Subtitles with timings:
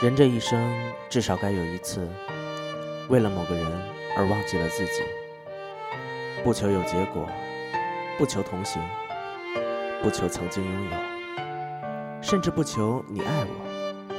[0.00, 0.72] 人这一生
[1.08, 2.08] 至少该有一次，
[3.08, 3.66] 为了某个人
[4.16, 5.02] 而忘记了自己，
[6.44, 7.28] 不求有结果，
[8.16, 8.80] 不求同行，
[10.00, 10.96] 不求曾经拥有，
[12.22, 14.14] 甚至不求你爱我，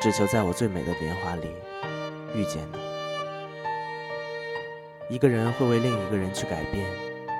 [0.00, 1.46] 只求在我最美的年华里
[2.34, 2.78] 遇见你。
[5.14, 6.84] 一个人会为另一个人去改变，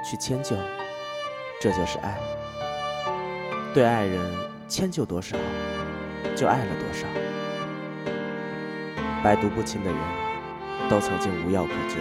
[0.09, 0.55] 去迁就，
[1.61, 2.17] 这就是爱。
[3.75, 4.33] 对爱人
[4.69, 5.37] 迁就多少，
[6.37, 7.05] 就爱了多少。
[9.23, 9.99] 百毒不侵的人，
[10.89, 11.97] 都曾经无药可救。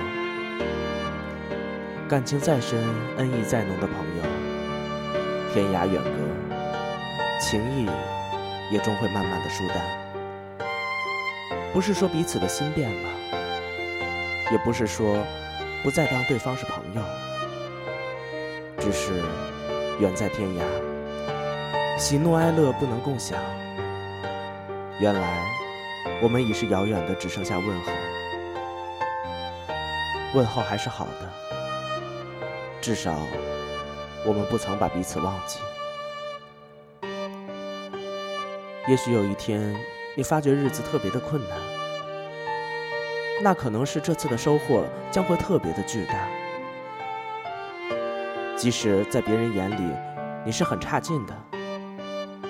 [2.08, 2.80] 感情再深，
[3.18, 4.24] 恩义再浓的朋友，
[5.52, 6.10] 天涯远隔，
[7.40, 7.90] 情谊
[8.72, 9.78] 也终会慢慢的疏淡。
[11.74, 13.10] 不是说彼此的心变了，
[14.52, 15.18] 也不是说
[15.84, 17.02] 不再当对方是朋友，
[18.78, 19.24] 只是
[20.00, 20.62] 远在天涯，
[21.98, 23.38] 喜怒哀乐不能共享。
[25.00, 25.57] 原来。
[26.20, 27.92] 我们已是遥远的，只剩下问候。
[30.34, 31.30] 问候还是好的，
[32.82, 33.16] 至少
[34.26, 35.60] 我们不曾把彼此忘记。
[38.88, 39.76] 也许有一天，
[40.16, 41.58] 你发觉日子特别的困难，
[43.44, 46.28] 那可能是这次的收获将会特别的巨大。
[48.56, 49.94] 即使在别人眼里
[50.44, 51.34] 你是很差劲的，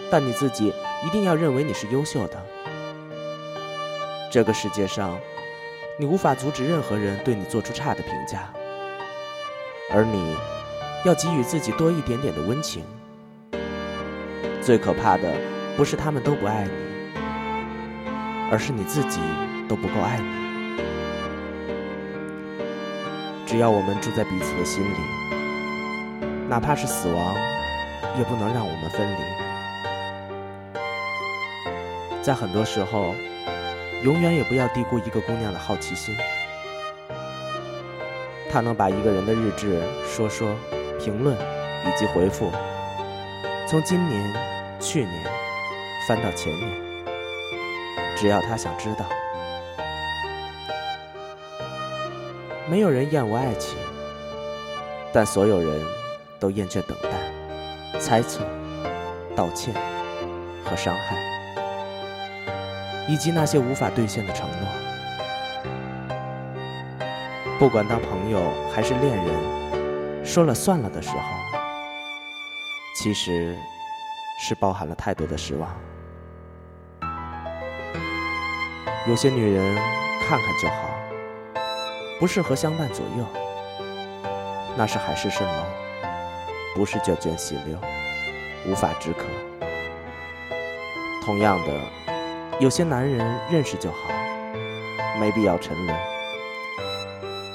[0.10, 0.73] 但你自己
[1.06, 2.45] 一定要认为你是优秀的。
[4.38, 5.17] 这个世界上，
[5.97, 8.53] 你无法阻止任何人对你做出差的评价，
[9.91, 10.38] 而你
[11.03, 12.83] 要给予自己多一点点的温情。
[14.61, 15.23] 最可怕的
[15.75, 16.71] 不是他们都不爱你，
[18.52, 19.19] 而是你自己
[19.67, 20.30] 都不够爱你。
[23.47, 24.99] 只要我们住在彼此的心里，
[26.47, 27.36] 哪怕是死亡，
[28.20, 29.17] 也不能让我们分离。
[32.21, 33.15] 在很多时候。
[34.03, 36.15] 永远也不要低估一个姑娘的好奇心，
[38.52, 40.55] 她能把一个人的日志、说说、
[40.99, 42.52] 评论以及回复，
[43.67, 44.33] 从今年、
[44.80, 45.23] 去年
[46.08, 46.71] 翻到前年，
[48.15, 49.05] 只要她想知道。
[52.69, 53.77] 没有人厌恶爱情，
[55.11, 55.81] 但所有人
[56.39, 58.41] 都厌倦等待、猜测、
[59.35, 59.73] 道歉
[60.64, 61.36] 和伤害。
[63.08, 64.68] 以及那些无法兑现的承诺，
[67.58, 71.23] 不管当朋友还是恋人，说了算了的时候，
[72.98, 73.58] 其实
[74.42, 75.73] 是包含了太多的失望。
[79.08, 79.74] 有些女人
[80.28, 80.76] 看看就好，
[82.20, 83.26] 不适合相伴左右，
[84.76, 85.64] 那是海市蜃楼，
[86.76, 87.80] 不是涓涓细流，
[88.68, 89.24] 无法止渴。
[91.24, 92.07] 同样的。
[92.60, 94.10] 有些男人认识就好，
[95.20, 95.95] 没必要沉沦。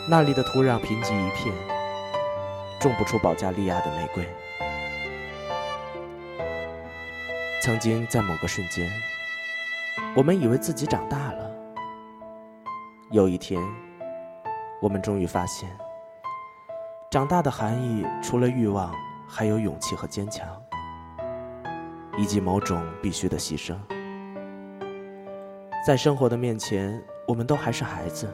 [0.09, 1.53] 那里的土壤贫瘠一片，
[2.79, 4.25] 种不出保加利亚的玫瑰。
[7.61, 8.89] 曾经在某个瞬间，
[10.15, 11.51] 我们以为自己长大了。
[13.11, 13.61] 有一天，
[14.81, 15.69] 我们终于发现，
[17.11, 18.95] 长大的含义除了欲望，
[19.29, 20.47] 还有勇气和坚强，
[22.17, 23.77] 以及某种必须的牺牲。
[25.85, 28.33] 在生活的面前，我们都还是孩子。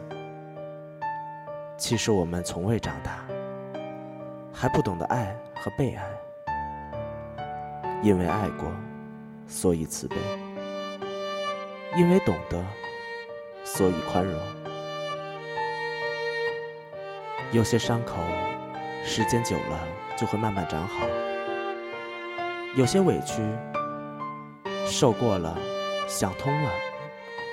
[1.79, 3.25] 其实我们从未长大，
[4.53, 6.05] 还不懂得爱和被爱。
[8.03, 8.71] 因为爱过，
[9.47, 10.17] 所以慈悲；
[11.97, 12.63] 因为懂得，
[13.65, 14.39] 所以宽容。
[17.51, 18.17] 有些伤口，
[19.03, 19.89] 时间久了
[20.19, 21.07] 就会慢慢长好；
[22.77, 23.41] 有些委屈，
[24.87, 25.57] 受过了，
[26.07, 26.71] 想通了。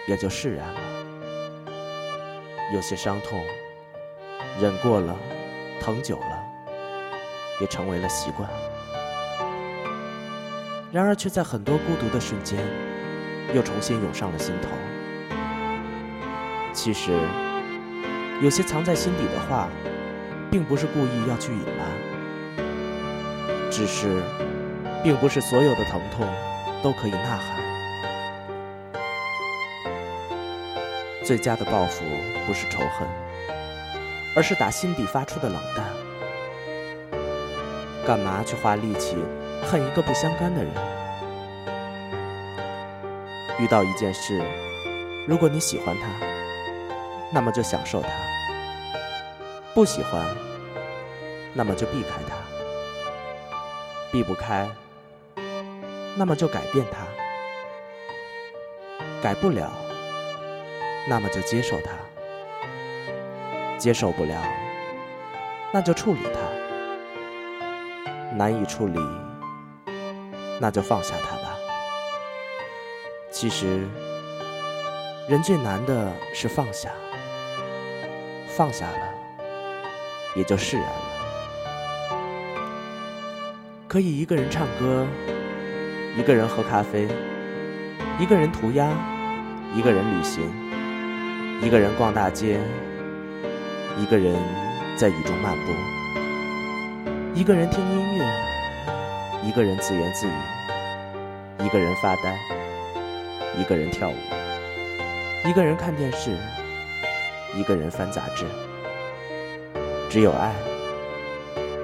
[0.08, 0.80] 也就释然了。
[2.74, 3.44] 有些伤痛，
[4.60, 5.16] 忍过了，
[5.80, 6.44] 疼久了，
[7.62, 8.50] 也成为了习惯。
[10.92, 12.60] 然而，却在很多孤独的瞬间，
[13.54, 14.70] 又重新涌上了心头。
[16.74, 17.20] 其实，
[18.42, 19.70] 有些藏在心底的话，
[20.50, 21.92] 并不是故意要去隐瞒，
[23.70, 24.22] 只是，
[25.04, 26.28] 并不是所有的疼痛
[26.82, 27.75] 都可以呐喊。
[31.26, 32.06] 最佳的报复
[32.46, 33.08] 不是仇恨，
[34.36, 35.84] 而是打心底发出的冷淡。
[38.06, 39.18] 干嘛去花力气
[39.64, 40.72] 恨一个不相干的人？
[43.58, 44.40] 遇到一件事，
[45.28, 46.08] 如果你喜欢他，
[47.34, 48.10] 那么就享受他；
[49.74, 50.24] 不喜欢，
[51.56, 52.36] 那么就避开他；
[54.12, 54.70] 避不开，
[56.16, 57.00] 那么就改变他。
[59.24, 59.72] 改不了，
[61.08, 61.92] 那么就接受它；
[63.78, 64.42] 接受不了，
[65.72, 66.40] 那就处理它；
[68.36, 69.00] 难以处理，
[70.60, 71.56] 那就放下它吧。
[73.30, 73.88] 其实，
[75.30, 76.90] 人最难的是放下，
[78.48, 79.14] 放下了，
[80.36, 81.12] 也就释然了。
[83.88, 85.06] 可以一个人唱歌，
[86.18, 87.08] 一个人喝咖啡，
[88.20, 88.90] 一个人涂鸦，
[89.76, 90.52] 一个人旅行，
[91.62, 92.60] 一个人逛大街，
[93.98, 94.36] 一个人
[94.98, 95.72] 在雨中漫步，
[97.34, 98.26] 一个人听音乐，
[99.42, 100.32] 一个人自言自语，
[101.66, 102.38] 一个人发呆，
[103.58, 104.16] 一个人跳舞，
[105.46, 106.38] 一个人看电视，
[107.56, 108.46] 一个人翻杂志。
[110.10, 110.54] 只有爱，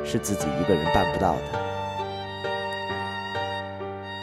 [0.06, 1.42] 是自己一个人办不到的。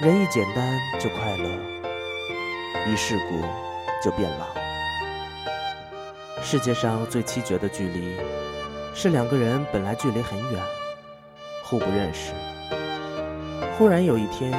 [0.03, 1.49] 人一简单就快乐，
[2.87, 3.41] 一世故
[4.05, 4.58] 就变老。
[6.43, 8.17] 世界上最凄绝的距离，
[8.95, 10.63] 是两个人本来距离很远，
[11.65, 12.33] 互不认识，
[13.77, 14.53] 忽然有一天，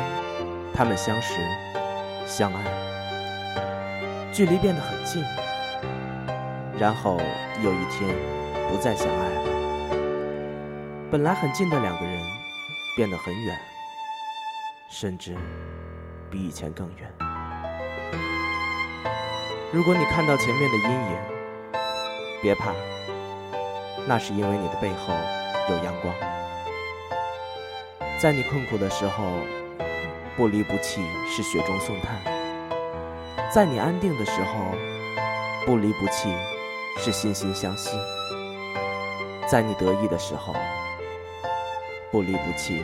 [0.74, 1.34] 他们相识、
[2.28, 2.64] 相爱，
[4.32, 5.24] 距离变得很近，
[6.78, 7.18] 然后
[7.64, 8.16] 有一天
[8.70, 9.50] 不再相爱了。
[11.10, 12.22] 本来很近的两个人，
[12.96, 13.58] 变得很远。
[14.92, 15.36] 甚至
[16.32, 17.14] 比以前更远。
[19.72, 21.39] 如果你看到前面的阴影，
[22.42, 22.74] 别怕，
[24.08, 25.14] 那是因为你的背后
[25.70, 26.14] 有阳光。
[28.20, 29.24] 在你困苦的时候，
[30.36, 32.18] 不离不弃是雪中送炭；
[33.54, 34.76] 在你安定的时候，
[35.66, 36.34] 不离不弃
[36.98, 37.92] 是惺惺相惜；
[39.48, 40.54] 在你得意的时候，
[42.12, 42.84] 不离不弃。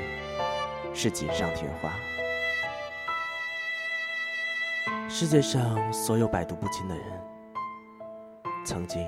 [0.97, 1.91] 是锦上添花。
[5.09, 7.05] 世界上所有百毒不侵的人，
[8.65, 9.05] 曾经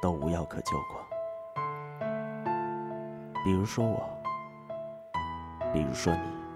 [0.00, 1.04] 都无药可救过。
[3.44, 4.08] 比如说我，
[5.72, 6.47] 比如说你。